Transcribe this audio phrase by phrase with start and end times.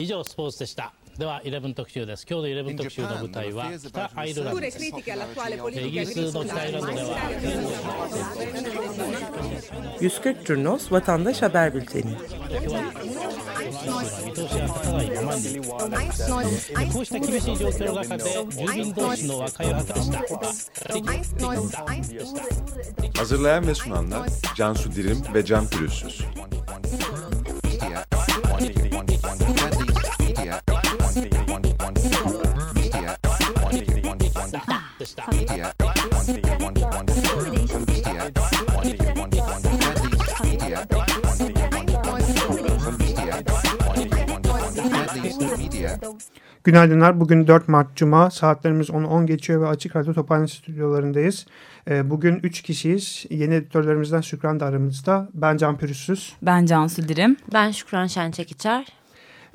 [0.00, 5.00] 以上スポーツでしたでは11特集です今日の11特集の舞台は北アイルランドですイギ
[6.00, 7.16] リスの北アイルランドでは
[10.00, 12.16] 140 Turnos Vatandaş Haber Bülteni
[16.92, 21.84] こうした厳しい状況の中で住民同士の和解を図りました
[23.14, 26.24] Hazırlayan ve sunanlar Cansu Dirim ve Can Pürüzsüz.
[46.64, 47.20] Günaydınlar.
[47.20, 48.30] Bugün 4 Mart Cuma.
[48.30, 51.46] Saatlerimiz 10.10 10 geçiyor ve Açık Radyo Tophane stüdyolarındayız.
[51.88, 53.24] Ee, bugün 3 kişiyiz.
[53.30, 55.28] Yeni editörlerimizden Şükran da aramızda.
[55.34, 56.32] Ben Can Pürüzsüz.
[56.42, 57.36] Ben Cansu Dirim.
[57.52, 59.03] Ben Şükran Şençekiçer.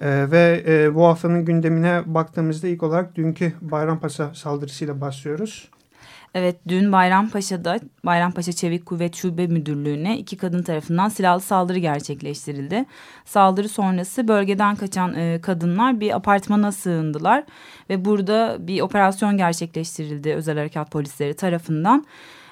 [0.02, 5.70] Ee, ve e, bu haftanın gündemine baktığımızda ilk olarak dünkü Bayrampaşa saldırısıyla başlıyoruz.
[6.34, 12.86] Evet dün Bayrampaşa'da Bayrampaşa Çevik Kuvvet Şube Müdürlüğü'ne iki kadın tarafından silahlı saldırı gerçekleştirildi.
[13.26, 17.44] Saldırı sonrası bölgeden kaçan e, kadınlar bir apartmana sığındılar
[17.90, 22.06] ve burada bir operasyon gerçekleştirildi özel harekat polisleri tarafından.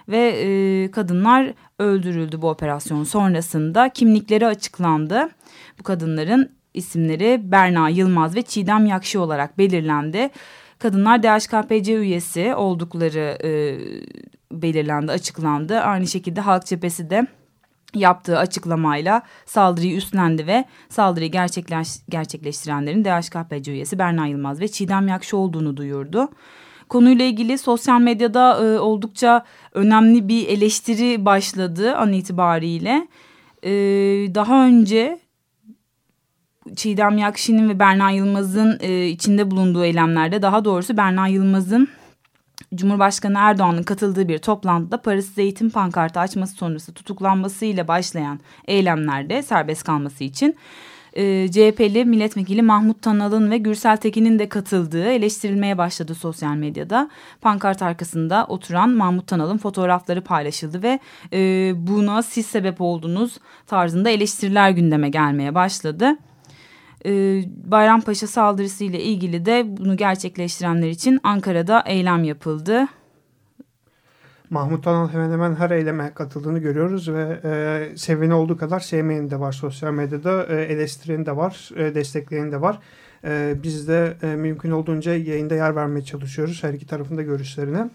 [0.10, 5.30] Ve e, kadınlar öldürüldü bu operasyon sonrasında kimlikleri açıklandı.
[5.80, 10.30] Bu kadınların isimleri Berna Yılmaz ve Çiğdem Yakşı olarak belirlendi.
[10.80, 13.52] Kadınlar DHKPC üyesi oldukları e,
[14.52, 15.80] belirlendi, açıklandı.
[15.80, 17.28] Aynı şekilde Halk Cephesi de
[17.96, 25.38] yaptığı açıklamayla saldırıyı üstlendi ve saldırıyı gerçekleş, gerçekleştirenlerin DHKPC üyesi Berna Yılmaz ve Çiğdem Yakşı
[25.38, 26.30] olduğunu duyurdu.
[26.90, 33.08] Konuyla ilgili sosyal medyada e, oldukça önemli bir eleştiri başladı an itibariyle.
[33.64, 33.72] E,
[34.36, 35.20] daha önce
[36.76, 41.88] Çiğdem Yakşi'nin ve Berna Yılmaz'ın e, içinde bulunduğu eylemlerde daha doğrusu Berna Yılmaz'ın
[42.76, 50.24] Cumhurbaşkanı Erdoğan'ın katıldığı bir toplantıda Paris Eğitim pankartı açması sonrası tutuklanmasıyla başlayan eylemlerde serbest kalması
[50.24, 50.56] için
[51.14, 57.10] e, CHP'li milletvekili Mahmut Tanal'ın ve Gürsel Tekin'in de katıldığı eleştirilmeye başladı sosyal medyada.
[57.42, 61.00] Pankart arkasında oturan Mahmut Tanal'ın fotoğrafları paylaşıldı ve
[61.34, 66.18] e, buna siz sebep oldunuz tarzında eleştiriler gündeme gelmeye başladı
[67.06, 72.88] e, Bayrampaşa saldırısı ile ilgili de bunu gerçekleştirenler için Ankara'da eylem yapıldı.
[74.50, 79.40] Mahmut Tanal hemen hemen her eyleme katıldığını görüyoruz ve e, seveni olduğu kadar sevmeyeni de
[79.40, 80.46] var sosyal medyada.
[80.46, 82.80] E, eleştireni de var, e, destekleyeni de var.
[83.24, 87.90] E, biz de e, mümkün olduğunca yayında yer vermeye çalışıyoruz her iki tarafın da görüşlerine.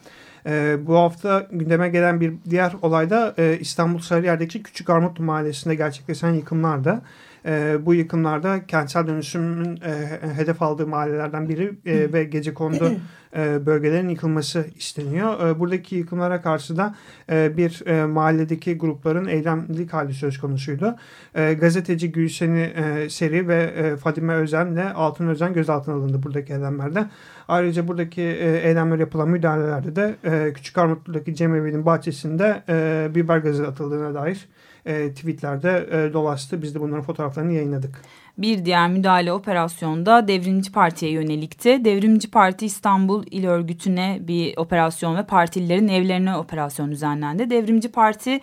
[0.47, 5.75] E, bu hafta gündeme gelen bir diğer olay da e, İstanbul Sarıyer'deki Küçük Armutlu Mahallesi'nde
[5.75, 7.03] gerçekleşen yıkımlarda.
[7.47, 12.93] E, bu yıkımlarda kentsel dönüşümün e, hedef aldığı mahallelerden biri e, ve gece kondu
[13.37, 15.49] e, bölgelerin yıkılması isteniyor.
[15.49, 16.95] E, buradaki yıkımlara karşı da
[17.31, 20.97] e, bir e, mahalledeki grupların eylemlik hali söz konusuydu.
[21.35, 27.07] E, gazeteci Gülşen'i e, Seri ve e, Fadime Özen'le Altın Özen gözaltına alındı buradaki eylemlerde.
[27.49, 33.69] Ayrıca buradaki e, eylemler yapılan müdahalelerde de e, Küçük Armutlu'daki cemevi'nin bahçesinde e, biber gazı
[33.69, 34.49] atıldığına dair
[34.87, 36.63] e, tweetlerde e, dolaştı.
[36.63, 38.03] Biz de bunların fotoğraflarını yayınladık.
[38.39, 41.85] Bir diğer müdahale operasyonda Devrimci Parti'ye yönelikti.
[41.85, 47.51] Devrimci Parti İstanbul İl Örgütü'ne bir operasyon ve partililerin evlerine operasyon düzenlendi.
[47.51, 48.41] Devrimci Parti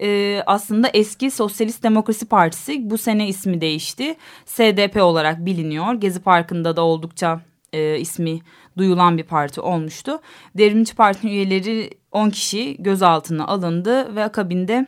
[0.00, 4.16] e, aslında eski Sosyalist Demokrasi Partisi bu sene ismi değişti.
[4.44, 5.94] SDP olarak biliniyor.
[5.94, 7.40] Gezi Parkı'nda da oldukça
[7.72, 8.40] e, ismi
[8.78, 10.20] duyulan bir parti olmuştu.
[10.54, 14.86] Devrimci Parti üyeleri 10 kişi gözaltına alındı ve akabinde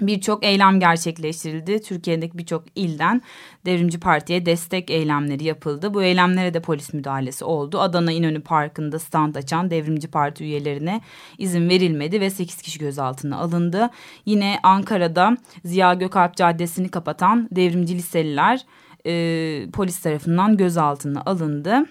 [0.00, 1.82] birçok eylem gerçekleştirildi.
[1.82, 3.22] Türkiye'deki birçok ilden
[3.66, 5.94] Devrimci Parti'ye destek eylemleri yapıldı.
[5.94, 7.80] Bu eylemlere de polis müdahalesi oldu.
[7.80, 11.00] Adana İnönü Parkı'nda stand açan Devrimci Parti üyelerine
[11.38, 13.90] izin verilmedi ve 8 kişi gözaltına alındı.
[14.26, 18.60] Yine Ankara'da Ziya Gökalp Caddesi'ni kapatan devrimci liseliler
[19.06, 21.84] e, polis tarafından gözaltına alındı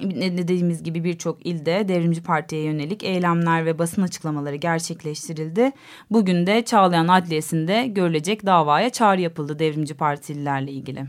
[0.00, 5.72] dediğimiz gibi birçok ilde Devrimci Parti'ye yönelik eylemler ve basın açıklamaları gerçekleştirildi.
[6.10, 11.04] Bugün de Çağlayan Adliyesi'nde görülecek davaya çağrı yapıldı Devrimci Partililerle ilgili.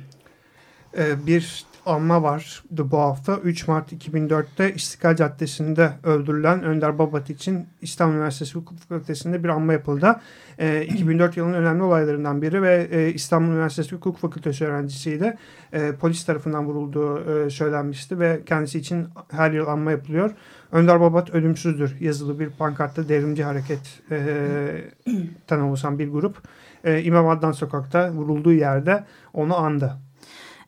[0.97, 3.37] Ee, bir anma var bu hafta.
[3.37, 9.73] 3 Mart 2004'te İstiklal Caddesi'nde öldürülen Önder Babat için İstanbul Üniversitesi Hukuk Fakültesi'nde bir anma
[9.73, 10.19] yapıldı.
[10.59, 15.37] E, 2004 yılının önemli olaylarından biri ve e, İstanbul Üniversitesi Hukuk Fakültesi öğrencisiydi.
[15.73, 20.31] E, polis tarafından vurulduğu e, söylenmişti ve kendisi için her yıl anma yapılıyor.
[20.71, 26.37] Önder Babat ölümsüzdür yazılı bir pankartta devrimci hareket e, oluşan bir grup.
[26.83, 29.03] E, İmam Adnan Sokak'ta vurulduğu yerde
[29.33, 29.93] onu andı.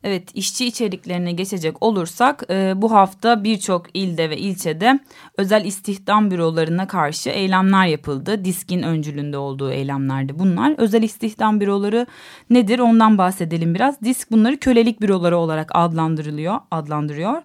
[0.06, 5.00] Evet işçi içeriklerine geçecek olursak e, bu hafta birçok ilde ve ilçede
[5.38, 8.46] özel istihdam bürolarına karşı eylemler yapıldı.
[8.46, 10.76] Disk'in öncülünde olduğu eylemlerdi bunlar.
[10.78, 12.08] Özel istihdam büroları
[12.50, 14.02] nedir ondan bahsedelim biraz.
[14.02, 17.42] Disk bunları kölelik büroları olarak adlandırılıyor, adlandırıyor.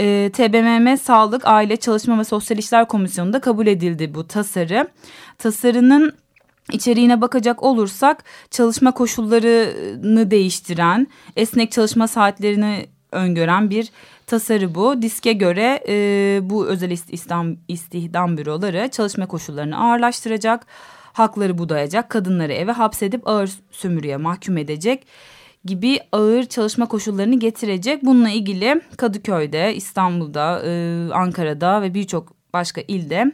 [0.00, 4.88] E, TBMM Sağlık, Aile, Çalışma ve Sosyal İşler Komisyonu'nda kabul edildi bu tasarı.
[5.38, 6.12] Tasarının
[6.72, 13.90] İçeriğine bakacak olursak çalışma koşullarını değiştiren, esnek çalışma saatlerini öngören bir
[14.26, 15.02] tasarı bu.
[15.02, 20.66] Diske göre e, bu özel istihdam, istihdam büroları çalışma koşullarını ağırlaştıracak,
[21.12, 25.06] hakları budayacak, kadınları eve hapsedip ağır sömürüye mahkum edecek
[25.64, 28.04] gibi ağır çalışma koşullarını getirecek.
[28.04, 33.32] Bununla ilgili Kadıköy'de, İstanbul'da, e, Ankara'da ve birçok başka ilde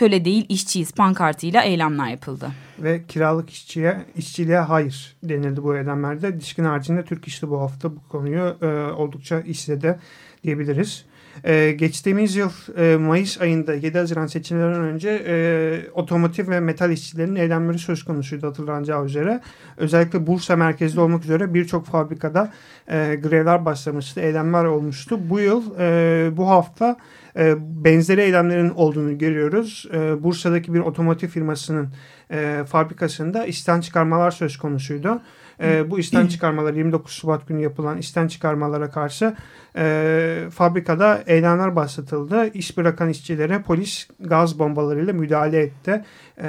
[0.00, 2.50] köle değil işçiyiz pankartıyla eylemler yapıldı.
[2.78, 6.40] Ve kiralık işçiye, işçiliğe hayır denildi bu eylemlerde.
[6.40, 9.98] Dişkin haricinde Türk İş'te bu hafta bu konuyu e, oldukça işledi
[10.44, 11.04] diyebiliriz.
[11.44, 17.36] Ee, geçtiğimiz yıl e, Mayıs ayında 7 Haziran seçimlerinden önce e, otomotiv ve metal işçilerinin
[17.36, 19.40] eylemleri söz konusuydu hatırlanacağı üzere.
[19.76, 22.52] Özellikle Bursa merkezli olmak üzere birçok fabrikada
[22.88, 25.18] e, grevler başlamıştı, eylemler olmuştu.
[25.30, 26.96] Bu yıl, e, bu hafta
[27.36, 27.54] e,
[27.84, 29.86] benzeri eylemlerin olduğunu görüyoruz.
[29.92, 31.88] E, Bursa'daki bir otomotiv firmasının
[32.30, 35.20] e, fabrikasında işten çıkarmalar söz konusuydu.
[35.62, 39.34] E, bu işten çıkarmalar 29 Şubat günü yapılan işten çıkarmalara karşı
[39.76, 42.46] e, fabrikada eylemler başlatıldı.
[42.54, 46.04] İş bırakan işçilere polis gaz bombalarıyla müdahale etti.
[46.42, 46.48] E,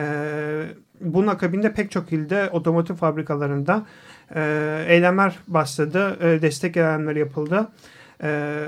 [1.01, 3.85] bunun akabinde pek çok ilde otomotiv fabrikalarında
[4.35, 4.41] e,
[4.87, 6.17] eylemler başladı.
[6.21, 7.67] E, destek eylemleri yapıldı.
[8.23, 8.67] Ee,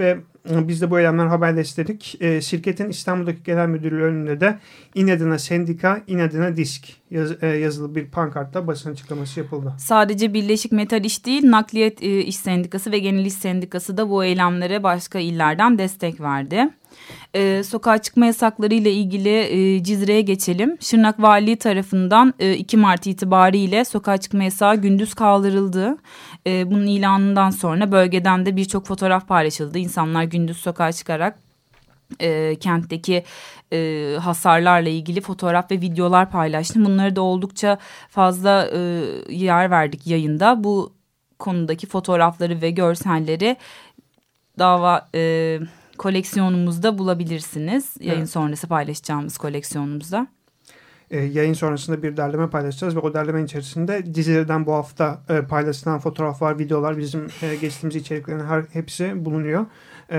[0.00, 2.16] ve biz de bu eylemler haberleştirdik.
[2.20, 4.58] Ee, şirketin İstanbul'daki genel müdürlüğü önünde de
[4.94, 9.72] inadına sendika, inadına disk yaz, e, yazılı bir pankartta basın açıklaması yapıldı.
[9.78, 14.24] Sadece Birleşik Metal İş değil, Nakliyat e, İş Sendikası ve Genel İş Sendikası da bu
[14.24, 16.68] eylemlere başka illerden destek verdi.
[17.34, 20.76] E, sokağa çıkma yasakları ile ilgili e, Cizre'ye geçelim.
[20.80, 25.96] Şırnak Valiliği tarafından e, 2 Mart itibariyle sokağa çıkma yasağı gündüz kaldırıldı.
[26.46, 29.78] E, bunun ilanından sonra bölgeden de birçok fotoğraf paylaşıldı.
[29.78, 31.38] İnsanlar gündüz sokağa çıkarak
[32.20, 33.24] e, kentteki
[33.72, 36.84] e, hasarlarla ilgili fotoğraf ve videolar paylaştı.
[36.84, 38.78] Bunları da oldukça fazla e,
[39.28, 40.64] yer verdik yayında.
[40.64, 40.92] Bu
[41.38, 43.56] konudaki fotoğrafları ve görselleri
[44.58, 45.08] dava...
[45.14, 45.58] E,
[45.98, 47.94] koleksiyonumuzda bulabilirsiniz.
[48.00, 48.30] Yayın evet.
[48.30, 50.26] sonrası paylaşacağımız koleksiyonumuzda.
[51.12, 55.98] E, yayın sonrasında bir derleme paylaşacağız ve o derlemenin içerisinde dizilerden bu hafta e, paylaşılan
[55.98, 59.66] fotoğraflar, videolar bizim e, geçtiğimiz içeriklerin her, hepsi bulunuyor.
[60.12, 60.18] E,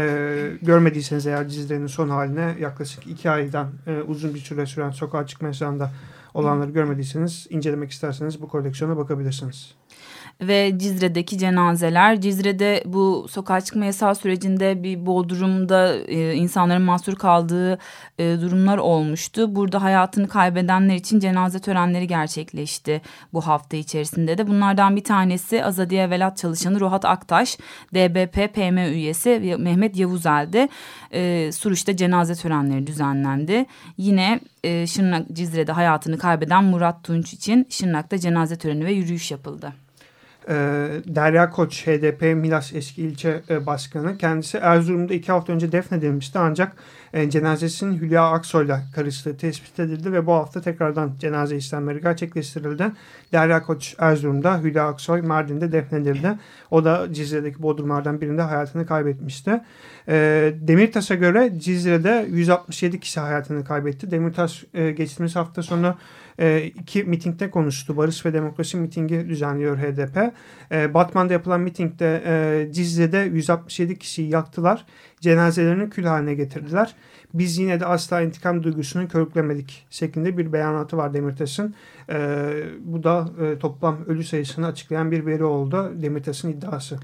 [0.62, 5.48] görmediyseniz eğer dizilerin son haline yaklaşık iki aydan e, uzun bir süre süren sokağa çıkma
[5.48, 5.92] yasağında
[6.34, 9.76] olanları görmediyseniz incelemek isterseniz bu koleksiyona bakabilirsiniz
[10.48, 12.22] ve Cizre'deki cenazeler.
[12.22, 17.78] Cizre'de bu sokağa çıkma yasağı sürecinde bir bodrumda e, insanların mahsur kaldığı
[18.20, 19.56] e, durumlar olmuştu.
[19.56, 23.02] Burada hayatını kaybedenler için cenaze törenleri gerçekleşti
[23.34, 24.48] bu hafta içerisinde de.
[24.48, 27.58] Bunlardan bir tanesi Azadiye Velat çalışanı Ruhat Aktaş,
[27.94, 30.68] DBP PM üyesi Mehmet Yavuzel'di.
[31.14, 33.66] E, Suruç'ta cenaze törenleri düzenlendi.
[33.98, 39.83] Yine e, Şırnak Cizre'de hayatını kaybeden Murat Tunç için Şırnak'ta cenaze töreni ve yürüyüş yapıldı
[40.50, 40.54] e,
[41.06, 44.18] Derya Koç HDP Milas eski ilçe e, başkanı.
[44.18, 46.40] Kendisi Erzurum'da iki hafta önce defnedilmişti.
[46.40, 46.76] Ancak
[47.14, 52.92] e, cenazesinin Hülya Aksoy'la karıştığı tespit edildi ve bu hafta tekrardan cenaze işlemleri gerçekleştirildi.
[53.34, 56.38] Derya Koç Erzurum'da Hülya Aksoy Mardin'de defnedildi.
[56.72, 59.62] O da Cizre'deki bodrumlardan birinde hayatını kaybetmişti.
[60.08, 64.12] E, Demirtaş'a göre Cizre'de 167 kişi hayatını kaybetti.
[64.12, 65.96] Demirtaş e, geçtiğimiz hafta sonu
[66.80, 67.98] iki mitingde konuştu.
[67.98, 70.34] Barış ve Demokrasi mitingi düzenliyor HDP.
[70.94, 74.86] Batman'da yapılan mitingde Cizre'de 167 kişiyi yaktılar.
[75.24, 76.96] Cenazelerini kül haline getirdiler.
[77.34, 81.76] Biz yine de asla intikam duygusunu körüklemedik şeklinde bir beyanatı var Demirtaş'ın.
[82.10, 82.50] E,
[82.80, 87.00] bu da e, toplam ölü sayısını açıklayan bir veri oldu Demirtaş'ın iddiası.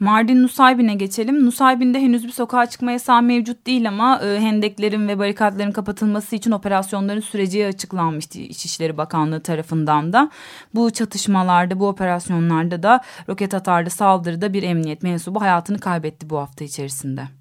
[0.00, 1.46] Mardin Nusaybin'e geçelim.
[1.46, 6.50] Nusaybin'de henüz bir sokağa çıkma yasağı mevcut değil ama e, hendeklerin ve barikatların kapatılması için
[6.50, 10.30] operasyonların süreci açıklanmıştı İçişleri Bakanlığı tarafından da.
[10.74, 16.64] Bu çatışmalarda, bu operasyonlarda da roket atarlı saldırıda bir emniyet mensubu hayatını kaybetti bu hafta
[16.64, 17.39] içerisinde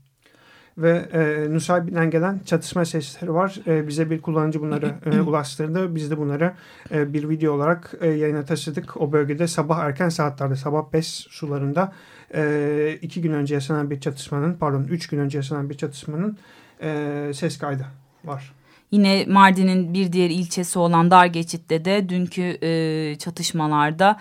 [0.81, 3.59] ve e, Nusaybin'den gelen çatışma sesleri var.
[3.67, 5.95] E, bize bir kullanıcı bunları e, ulaştırdı.
[5.95, 6.53] Biz de bunları
[6.91, 9.01] e, bir video olarak e, yayına taşıdık.
[9.01, 11.93] O bölgede sabah erken saatlerde, sabah 5 sularında
[12.33, 16.37] e, iki gün önce yaşanan bir çatışmanın, pardon üç gün önce yaşanan bir çatışmanın
[16.81, 17.85] e, ses kaydı
[18.25, 18.53] var.
[18.91, 24.19] Yine Mardin'in bir diğer ilçesi olan Dargeçit'te de dünkü e, çatışmalarda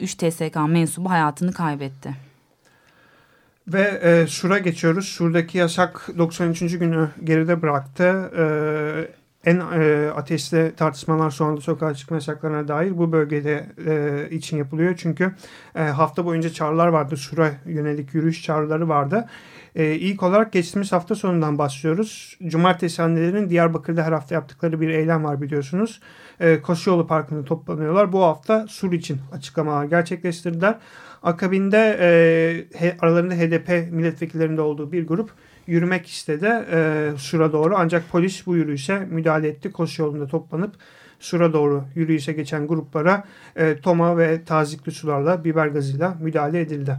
[0.00, 2.23] 3 TSK mensubu hayatını kaybetti.
[3.68, 5.08] Ve e, Sur'a geçiyoruz.
[5.08, 6.78] Sur'daki yasak 93.
[6.78, 8.30] günü geride bıraktı.
[8.38, 8.44] E,
[9.50, 14.94] en e, ateistli tartışmalar sonunda sokağa çıkma yasaklarına dair bu bölgede e, için yapılıyor.
[14.96, 15.34] Çünkü
[15.74, 17.16] e, hafta boyunca çağrılar vardı.
[17.16, 19.28] Sur'a yönelik yürüyüş çağrıları vardı.
[19.74, 22.38] E, ilk olarak geçtiğimiz hafta sonundan başlıyoruz.
[22.46, 26.00] Cumartesi annelerinin Diyarbakır'da her hafta yaptıkları bir eylem var biliyorsunuz.
[26.40, 28.12] E, Koşuyolu Parkı'nda toplanıyorlar.
[28.12, 30.78] Bu hafta Sur için açıklamalar gerçekleştirdiler.
[31.24, 31.96] Akabinde
[32.80, 35.30] e, aralarında HDP milletvekillerinde olduğu bir grup
[35.66, 37.74] yürümek istedi e, Sur'a doğru.
[37.76, 39.72] Ancak polis bu yürüyüşe müdahale etti.
[39.72, 40.74] Koşu yolunda toplanıp
[41.20, 43.24] Sur'a doğru yürüyüşe geçen gruplara
[43.56, 46.96] e, toma ve tazikli sularla biber gazıyla müdahale edildi.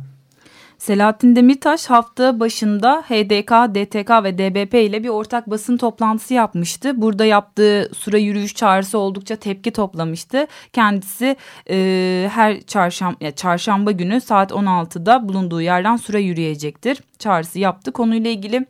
[0.85, 7.01] Selahattin Demirtaş hafta başında HDK, DTK ve DBP ile bir ortak basın toplantısı yapmıştı.
[7.01, 10.47] Burada yaptığı sura yürüyüş çağrısı oldukça tepki toplamıştı.
[10.73, 11.35] Kendisi
[11.69, 17.01] e, her çarşamba, ya çarşamba günü saat 16'da bulunduğu yerden sura yürüyecektir.
[17.19, 17.91] Çağrısı yaptı.
[17.91, 18.65] Konuyla ilgili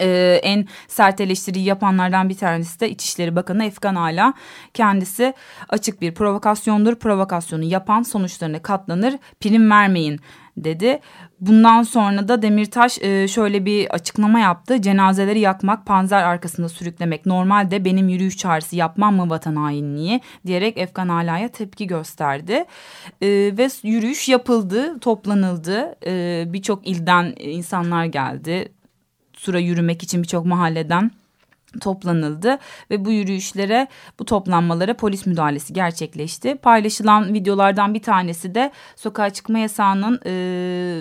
[0.00, 4.34] ee, en sert eleştiriyi yapanlardan bir tanesi de İçişleri Bakanı Efkan Ala.
[4.74, 5.34] Kendisi
[5.68, 6.94] açık bir provokasyondur.
[6.94, 9.14] Provokasyonu yapan sonuçlarına katlanır.
[9.40, 10.20] Prim vermeyin
[10.56, 11.00] dedi.
[11.40, 14.82] Bundan sonra da Demirtaş e, şöyle bir açıklama yaptı.
[14.82, 21.08] Cenazeleri yakmak, panzer arkasında sürüklemek normalde benim yürüyüş çağrısı yapmam mı vatan hainliği diyerek Efkan
[21.08, 22.64] Ala'ya tepki gösterdi.
[23.22, 25.96] E, ve yürüyüş yapıldı, toplanıldı.
[26.06, 28.72] E, Birçok ilden insanlar geldi.
[29.36, 31.10] Sura yürümek için birçok mahalleden
[31.80, 32.58] toplanıldı
[32.90, 33.88] ve bu yürüyüşlere
[34.18, 36.54] bu toplanmalara polis müdahalesi gerçekleşti.
[36.54, 40.32] Paylaşılan videolardan bir tanesi de sokağa çıkma yasağının e,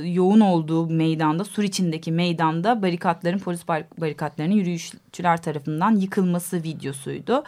[0.07, 7.43] yoğun olduğu meydanda sur içindeki meydanda barikatların polis barikatlarının yürüyüşçüler tarafından yıkılması videosuydu.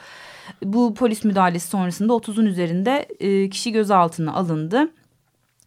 [0.64, 4.90] Bu polis müdahalesi sonrasında 30'un üzerinde e, kişi gözaltına alındı.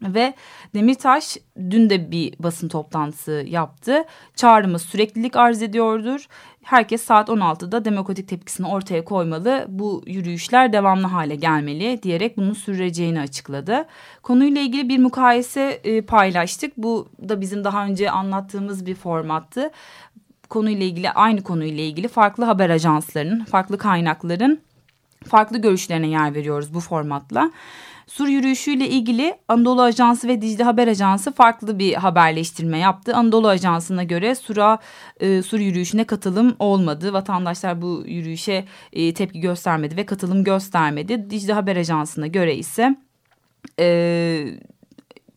[0.03, 0.35] Ve
[0.75, 1.37] Demirtaş
[1.71, 4.05] dün de bir basın toplantısı yaptı.
[4.35, 6.27] Çağrımız süreklilik arz ediyordur.
[6.63, 9.67] Herkes saat 16'da demokratik tepkisini ortaya koymalı.
[9.69, 13.87] Bu yürüyüşler devamlı hale gelmeli diyerek bunun süreceğini açıkladı.
[14.23, 16.77] Konuyla ilgili bir mukayese e, paylaştık.
[16.77, 19.71] Bu da bizim daha önce anlattığımız bir formattı.
[20.49, 24.61] Konuyla ilgili aynı konuyla ilgili farklı haber ajanslarının, farklı kaynakların
[25.27, 27.51] farklı görüşlerine yer veriyoruz bu formatla.
[28.09, 33.15] Sur yürüyüşüyle ilgili Anadolu Ajansı ve Dicle Haber Ajansı farklı bir haberleştirme yaptı.
[33.17, 34.79] Anadolu Ajansı'na göre Sur'a
[35.21, 37.13] e, Sur yürüyüşüne katılım olmadı.
[37.13, 41.31] Vatandaşlar bu yürüyüşe e, tepki göstermedi ve katılım göstermedi.
[41.31, 42.97] Dicle Haber Ajansı'na göre ise...
[43.81, 44.59] E,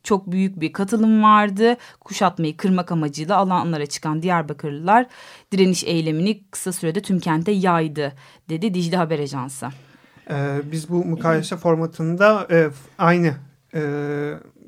[0.04, 1.78] çok büyük bir katılım vardı.
[2.00, 5.06] Kuşatmayı kırmak amacıyla alanlara çıkan Diyarbakırlılar
[5.52, 8.14] direniş eylemini kısa sürede tüm kente yaydı
[8.50, 9.68] dedi Dicle Haber Ajansı.
[10.32, 13.34] Ee, biz bu mukayese formatında e, aynı
[13.74, 13.82] e,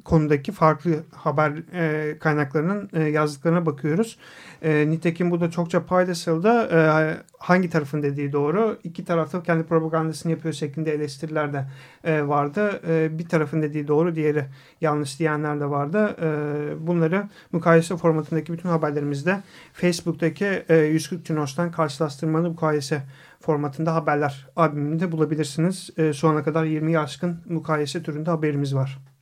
[0.03, 4.17] konudaki farklı haber e, kaynaklarının e, yazdıklarına bakıyoruz.
[4.61, 6.69] E, nitekim bu da çokça paylaşıldı.
[6.71, 8.77] E, hangi tarafın dediği doğru.
[8.83, 11.65] İki tarafta kendi propagandasını yapıyor şeklinde eleştiriler de
[12.03, 12.81] e, vardı.
[12.87, 14.45] E, bir tarafın dediği doğru, diğeri
[14.81, 16.15] yanlış diyenler de vardı.
[16.21, 19.39] E, bunları mukayese formatındaki bütün haberlerimizde
[19.73, 23.03] Facebook'taki e, 140 Cunos'tan karşılaştırmalı mukayese
[23.39, 25.89] formatında haberler albümünde bulabilirsiniz.
[25.97, 29.12] E, şu ana kadar 20 aşkın mukayese türünde haberimiz var.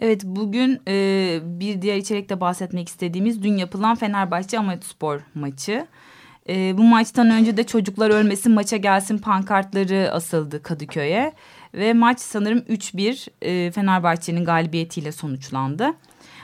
[0.00, 5.86] Evet bugün e, bir diğer içerikte bahsetmek istediğimiz dün yapılan Fenerbahçe Amatspor maçı.
[6.48, 11.32] E, bu maçtan önce de çocuklar ölmesin maça gelsin pankartları asıldı Kadıköy'e.
[11.74, 15.90] Ve maç sanırım 3-1 e, Fenerbahçe'nin galibiyetiyle sonuçlandı.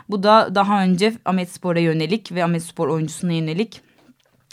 [0.08, 3.80] Bu da daha önce Ametspor'a yönelik ve Ametspor oyuncusuna yönelik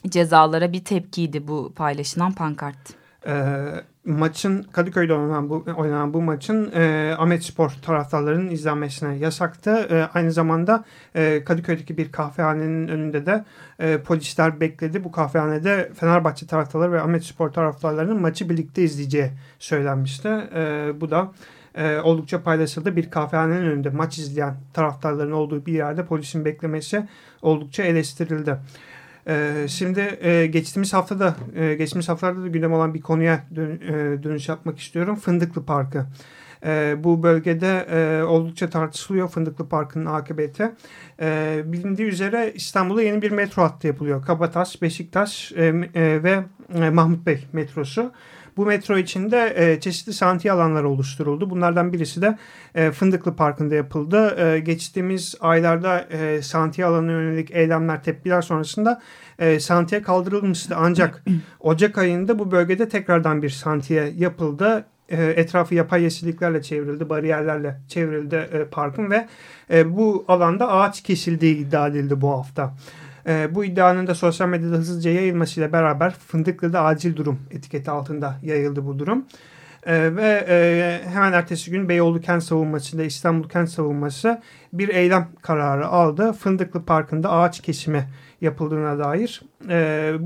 [0.10, 3.05] cezalara bir tepkiydi bu paylaşılan pankart.
[3.28, 3.34] E,
[4.06, 9.72] maçın Kadıköy'de oynanan bu, oynanan bu maçın e, Ahmet Spor taraftarlarının izlenmesine yasaktı.
[9.72, 10.84] E, aynı zamanda
[11.16, 13.46] e, Kadıköy'deki bir kahvehanenin önünde de
[13.80, 15.04] e, polisler bekledi.
[15.04, 20.28] Bu kahvehanede Fenerbahçe taraftarları ve Ahmet Spor taraftarlarının maçı birlikte izleyeceği söylenmişti.
[20.56, 21.32] E, bu da
[21.76, 22.96] e, oldukça paylaşıldı.
[22.96, 27.08] Bir kahvehanenin önünde maç izleyen taraftarların olduğu bir yerde polisin beklemesi
[27.42, 28.58] oldukça eleştirildi.
[29.28, 34.24] Ee, şimdi e, geçtiğimiz haftada, e, geçtiğimiz haftalarda da gündem olan bir konuya dön, e,
[34.24, 35.16] dönüş yapmak istiyorum.
[35.16, 36.06] Fındıklı Parkı.
[36.66, 40.72] E, bu bölgede e, oldukça tartışılıyor Fındıklı Parkı'nın akıbeti.
[41.22, 44.26] E, bilindiği üzere İstanbul'da yeni bir metro hattı yapılıyor.
[44.26, 46.44] Kabataş, Beşiktaş e, e, ve
[46.76, 48.12] e, Mahmut Bey metrosu.
[48.58, 51.50] Bu metro içinde e, çeşitli santiye alanları oluşturuldu.
[51.50, 52.38] Bunlardan birisi de
[52.76, 54.36] e, Fındıklı Parkı'nda yapıldı.
[54.40, 59.02] E, geçtiğimiz aylarda e, santiye alanına yönelik eylemler, tepkiler sonrasında
[59.40, 60.76] e, santiye kaldırılmıştı.
[60.78, 61.24] Ancak
[61.60, 64.86] Ocak ayında bu bölgede tekrardan bir santiye yapıldı.
[65.10, 69.28] E, etrafı yapay yeşilliklerle çevrildi, bariyerlerle çevrildi e, parkın ve
[69.74, 72.74] e, bu alanda ağaç kesildiği iddia edildi bu hafta.
[73.52, 79.00] Bu iddianın da sosyal medyada hızlıca yayılmasıyla beraber Fındıklı'da acil durum etiketi altında yayıldı bu
[79.00, 79.26] durum.
[79.88, 84.42] Ve hemen ertesi gün Beyoğlu Kent Savunması ile İstanbul Kent Savunması
[84.74, 86.34] bir eylem kararı aldı.
[86.34, 88.08] Fındıklı Parkı'nda ağaç kesimi
[88.42, 89.42] yapıldığına dair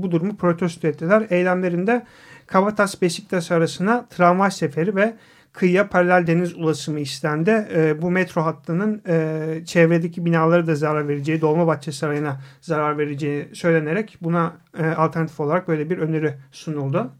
[0.02, 1.26] bu durumu protesto ettiler.
[1.30, 2.06] Eylemlerinde
[2.50, 5.14] Kavatas Beşiktaş arasına tramvay seferi ve
[5.52, 7.68] kıyıya paralel deniz ulaşımı istendi.
[7.74, 14.18] E, bu metro hattının e, çevredeki binaları da zarar vereceği, Dolmabahçe Sarayı'na zarar vereceği söylenerek
[14.20, 17.12] buna e, alternatif olarak böyle bir öneri sunuldu.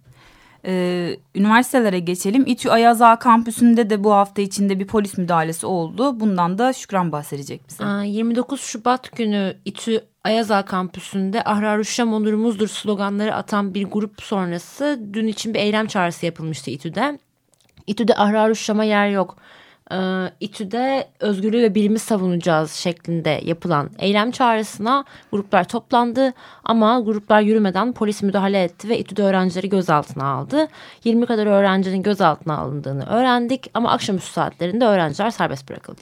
[0.65, 2.45] Ee, üniversitelere geçelim.
[2.47, 6.21] İTÜ Ayaz Ağa kampüsünde de bu hafta içinde bir polis müdahalesi oldu.
[6.21, 8.09] Bundan da Şükran bahsedecek bize.
[8.09, 15.01] 29 Şubat günü İTÜ Ayaz Ağa kampüsünde Ahrar Uşşam onurumuzdur sloganları atan bir grup sonrası
[15.13, 17.19] dün için bir eylem çağrısı yapılmıştı İTÜ'de.
[17.87, 19.37] İTÜ'de Ahrar Uşşam'a yer yok
[19.93, 19.97] e,
[20.41, 26.33] İTÜ'de özgürlüğü ve bilimi savunacağız şeklinde yapılan eylem çağrısına gruplar toplandı
[26.65, 30.69] ama gruplar yürümeden polis müdahale etti ve İTÜ'de öğrencileri gözaltına aldı.
[31.05, 36.01] 20 kadar öğrencinin gözaltına alındığını öğrendik ama akşamüstü saatlerinde öğrenciler serbest bırakıldı.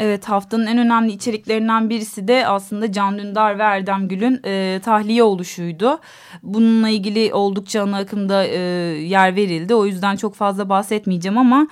[0.00, 5.22] Evet haftanın en önemli içeriklerinden birisi de aslında Can Dündar ve Erdem Gül'ün e, tahliye
[5.22, 5.98] oluşuydu.
[6.42, 8.58] Bununla ilgili oldukça ana akımda e,
[9.02, 9.74] yer verildi.
[9.74, 11.68] O yüzden çok fazla bahsetmeyeceğim ama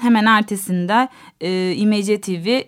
[0.00, 1.08] hemen ertesinde
[1.40, 2.60] e, İMC TV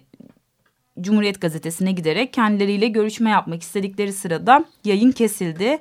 [1.00, 5.79] Cumhuriyet Gazetesi'ne giderek kendileriyle görüşme yapmak istedikleri sırada yayın kesildi.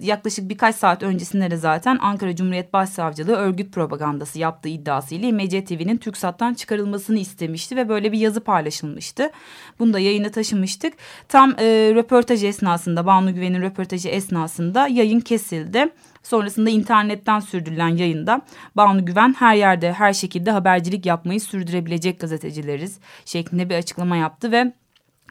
[0.00, 5.96] Yaklaşık birkaç saat öncesinde de zaten Ankara Cumhuriyet Başsavcılığı örgüt propagandası yaptığı iddiasıyla İMC TV'nin
[5.96, 9.30] TürkSat'tan çıkarılmasını istemişti ve böyle bir yazı paylaşılmıştı.
[9.78, 10.94] Bunu da yayına taşımıştık.
[11.28, 11.64] Tam e,
[11.94, 15.88] röportaj esnasında Banu Güven'in röportajı esnasında yayın kesildi.
[16.22, 18.42] Sonrasında internetten sürdürülen yayında
[18.76, 24.72] Banu Güven her yerde her şekilde habercilik yapmayı sürdürebilecek gazetecileriz şeklinde bir açıklama yaptı ve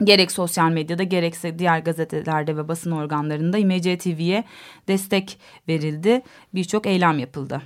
[0.04, 4.44] gerek sosyal medyada gerekse diğer gazetelerde ve basın organlarında İMC TV'ye
[4.88, 6.22] destek verildi.
[6.54, 7.62] Birçok eylem yapıldı.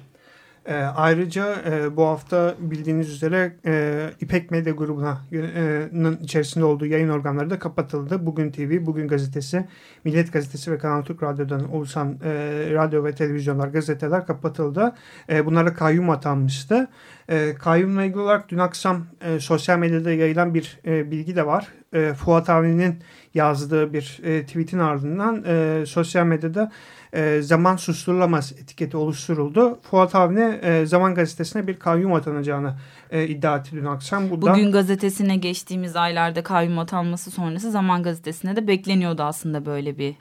[0.67, 7.51] E, ayrıca e, bu hafta bildiğiniz üzere e, İpek Medya grubunun içerisinde olduğu yayın organları
[7.51, 8.27] da kapatıldı.
[8.27, 9.69] Bugün TV, Bugün Gazetesi,
[10.05, 12.31] Millet Gazetesi ve Kanal Türk Radyo'dan oluşan e,
[12.73, 14.95] radyo ve televizyonlar, gazeteler kapatıldı.
[15.29, 16.89] E, bunlara kayyum atanmıştı.
[17.29, 21.69] E, kayyumla ilgili olarak dün akşam e, sosyal medyada yayılan bir e, bilgi de var.
[21.93, 23.03] E, Fuat Avni'nin
[23.37, 26.73] yazdığı bir e, tweetin ardından e, sosyal medyada
[27.13, 29.79] e, zaman susturulamaz etiketi oluşturuldu.
[29.83, 32.77] Fuat Avni e, Zaman Gazetesi'ne bir kayyum atanacağını
[33.11, 34.31] e, iddia etti dün akşam.
[34.31, 34.55] Buradan...
[34.55, 40.15] Bugün gazetesine geçtiğimiz aylarda kayyum atanması sonrası Zaman Gazetesi'ne de bekleniyordu aslında böyle bir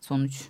[0.00, 0.42] sonuç.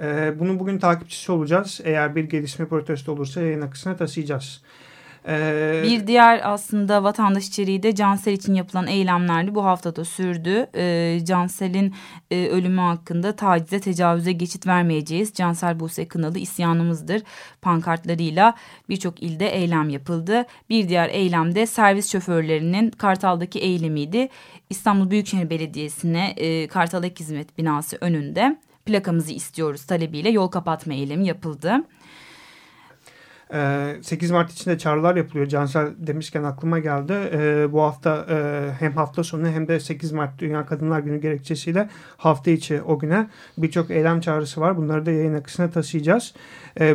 [0.00, 1.80] E, bunu bugün takipçisi olacağız.
[1.84, 4.62] Eğer bir gelişme protesto olursa yayın akışına taşıyacağız.
[5.28, 9.54] Ee, bir diğer aslında vatandaş içeriği de Cansel için yapılan eylemlerdi.
[9.54, 10.66] Bu haftada sürdü.
[10.74, 11.94] Ee, Cansel'in
[12.30, 15.34] e, ölümü hakkında tacize, tecavüze geçit vermeyeceğiz.
[15.34, 17.22] Cansel Buse Kınalı isyanımızdır
[17.62, 18.54] pankartlarıyla
[18.88, 20.44] birçok ilde eylem yapıldı.
[20.70, 24.28] Bir diğer eylemde servis şoförlerinin Kartal'daki eylemiydi.
[24.70, 31.26] İstanbul Büyükşehir Belediyesi'ne e, Kartal Ek Hizmet binası önünde plakamızı istiyoruz talebiyle yol kapatma eylemi
[31.26, 31.84] yapıldı.
[33.50, 35.46] 8 ee, Mart için de çağrılar yapılıyor.
[35.46, 37.14] Cansel demişken aklıma geldi.
[37.72, 38.26] Bu hafta
[38.78, 43.28] hem hafta sonu hem de 8 Mart Dünya Kadınlar Günü gerekçesiyle hafta içi o güne
[43.58, 44.76] birçok eylem çağrısı var.
[44.76, 46.34] Bunları da yayın akışına taşıyacağız.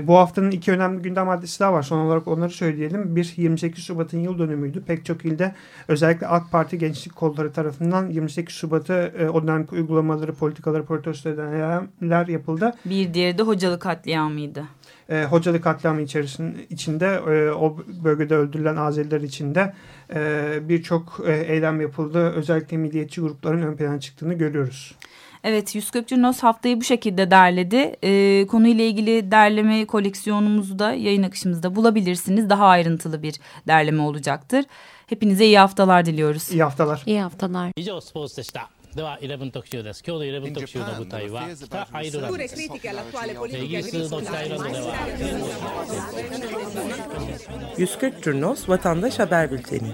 [0.02, 1.84] Bu haftanın iki önemli gündem maddesi daha var.
[1.84, 3.16] Son olarak onları söyleyelim.
[3.16, 4.84] Bir 28 Şubat'ın yıl dönümüydü.
[4.84, 5.56] Pek çok ilde
[5.88, 12.74] özellikle AK Parti gençlik kolları tarafından 28 Şubat'ı o dönemki uygulamaları, politikaları protesto edenler yapıldı.
[12.86, 14.64] Bir diğeri de hocalı katliamıydı
[15.10, 19.74] e, Hocalı katliamı içerisinde içinde e, o bölgede öldürülen Azeriler içinde
[20.16, 22.30] e, birçok e, eylem yapıldı.
[22.30, 24.96] Özellikle milliyetçi grupların ön plana çıktığını görüyoruz.
[25.44, 27.96] Evet, Yüz Kökçü haftayı bu şekilde derledi.
[28.04, 32.50] Ee, konuyla ilgili derleme koleksiyonumuzu da yayın akışımızda bulabilirsiniz.
[32.50, 33.36] Daha ayrıntılı bir
[33.68, 34.66] derleme olacaktır.
[35.08, 36.52] Hepinize iyi haftalar diliyoruz.
[36.52, 37.04] İyi haftalar.
[37.06, 37.72] İyi haftalar.
[38.54, 44.95] では11特集です今日の11特集の舞台は北アイルランドですイギリスの北アイルランドでは
[47.77, 49.93] 140 Curnos Vatandaş Haber Bülteni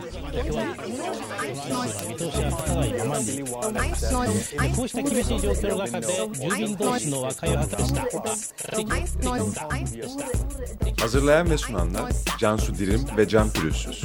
[4.76, 8.04] こうした厳しい状況の中で住民同士の和解を果たした
[11.04, 14.04] Hazırlayan ve sunanlar Cansu Dirim ve Can Pürüzsüz.